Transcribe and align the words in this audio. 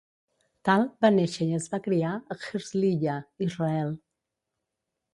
Tal 0.69 0.85
va 1.05 1.11
néixer 1.17 1.47
i 1.51 1.59
es 1.59 1.69
va 1.75 1.81
criar 1.89 2.15
a 2.15 2.39
Herzliya, 2.47 3.21
Israel. 3.51 3.97